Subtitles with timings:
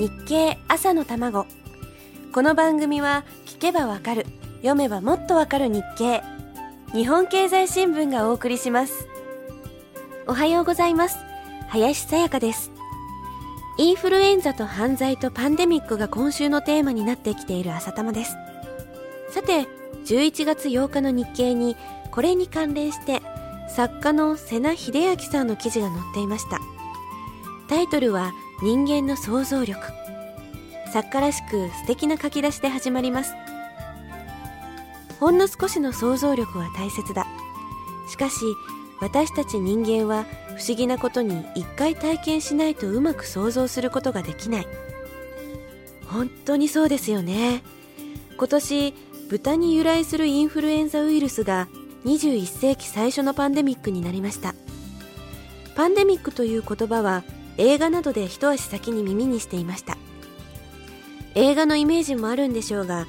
[0.00, 1.46] 日経朝の卵。
[2.32, 4.24] この番組は聞けばわかる
[4.62, 6.22] 読めばもっとわかる日経。
[6.94, 9.06] 日本経済新聞がお送りします。
[10.26, 11.18] おはようございます。
[11.68, 12.72] 林さやかです。
[13.76, 18.38] インフルエンザと犯罪とパンデミックが今週のテーマになってきている朝玉です。
[19.28, 19.66] さて
[20.06, 21.76] 11月8日の日経に
[22.10, 23.20] これに関連して
[23.68, 26.58] 作家の瀬名秀明さんの記事が載っていました。
[27.68, 28.32] タイトルは
[28.62, 29.99] 人間の想像力。
[30.92, 33.34] 作家らしく素敵な書き出しで始まります。
[35.18, 37.26] ほんの少しの想像力は大切だ。
[38.08, 38.40] しかし
[39.00, 40.24] 私たち人間は
[40.56, 44.66] 不思議なことに一回体験しないとうまく想像することができない。
[46.06, 47.62] 本当にそうですよね。
[48.36, 48.94] 今年
[49.28, 51.68] 豚に由来するインフルエンザウイルスが
[52.04, 54.54] 21世紀最初のパンデミックになりました。
[55.76, 57.22] パンデミックという言葉は
[57.58, 59.96] 映画などで一足先に耳にしていました。
[61.34, 63.06] 映画のイメージもあるんでしょうが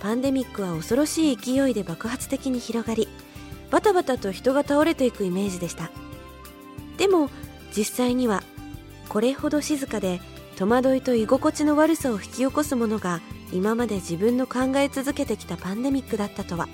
[0.00, 3.08] パンデミックは恐ろしい勢いで爆発的に広がり
[3.70, 5.90] バタバタと人が倒れていくイメージでした。
[6.96, 7.30] でも
[7.76, 8.42] 実際には
[9.08, 10.20] これほど静かで
[10.56, 13.20] 戸惑いと居心地の悪さを引き起こすものが
[13.52, 16.68] 今まで自分の考え続けてきたパンデミックだったとは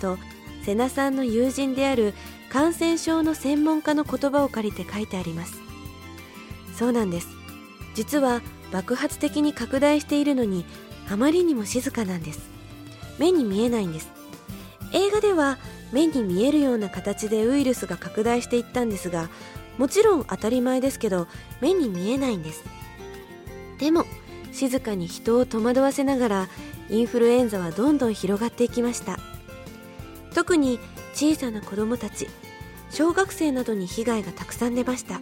[0.00, 0.18] と
[0.64, 2.14] 瀬名さんの友人である
[2.50, 5.60] 感染症の専門家の言葉を借りて書いてあります。
[6.76, 7.28] そうなんです。
[7.94, 8.40] 実は
[8.72, 10.64] 爆発的に拡大しているのに
[11.08, 12.40] あまりにも静かなんです。
[13.18, 14.10] 目に見えないんです。
[14.92, 15.58] 映画では
[15.92, 19.28] 目に見えるような形でウイルスが拡大していったんですが
[19.78, 21.26] もちろん当たり前ですけど
[21.60, 22.64] 目に見えないんです。
[23.78, 24.04] でも
[24.52, 26.48] 静かに人を戸惑わせながら
[26.88, 29.18] インフルエンザはどんどん広がっていきました。
[30.34, 30.78] 特に
[31.12, 32.28] 小さな子供たち
[32.90, 35.20] 小学生などに被害がたくさん出ました。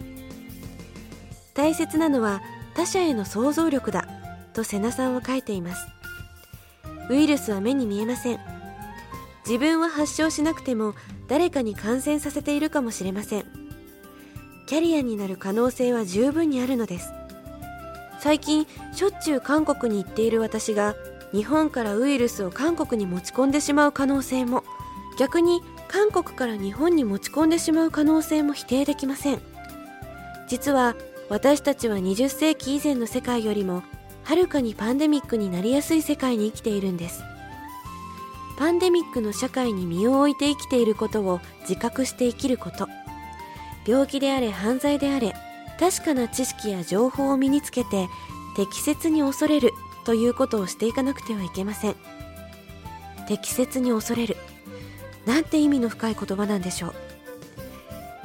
[1.53, 2.41] 大切なのは
[2.75, 4.07] 他者への想像力だ
[4.53, 5.87] と瀬名さんは書いています。
[7.09, 8.39] ウイルスは目に見えません。
[9.45, 10.93] 自分は発症しなくても
[11.27, 13.45] 誰かに感染させているかもしれません。
[14.67, 17.11] キャリアになる可能性は十分にあるのです。
[18.19, 20.95] 最近しょっちゅう韓国に行っている私が
[21.31, 24.63] 日本からウイルスを韓国に持ち込んでしまう可能性も
[25.17, 29.39] 逆に韓国から日本に持ち込んでしまう可能性も否定できません。
[30.47, 30.95] 実は
[31.29, 33.83] 私たちは20世紀以前の世界よりも
[34.23, 37.23] はるかにパンデミックになりやすい世界に生きているんです。
[38.57, 42.87] パンデミックの社会に身を置いて生きていることを自覚して生きること。
[43.87, 45.33] 病気であれ犯罪であれ
[45.79, 48.07] 確かな知識や情報を身につけて
[48.55, 49.71] 適切に恐れる
[50.05, 51.95] ということをしていかなくてはいけません。
[53.27, 54.35] 適切に恐れる。
[55.25, 56.93] なんて意味の深い言葉なんでしょう。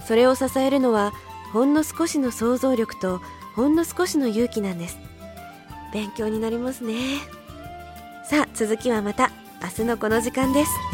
[0.06, 1.12] それを支えるのは
[1.54, 3.20] ほんの少しの想像力と
[3.54, 4.98] ほんの少しの勇気なんです。
[5.92, 6.96] 勉強になりますね。
[8.28, 9.30] さあ続きはまた
[9.62, 10.93] 明日のこの時間です。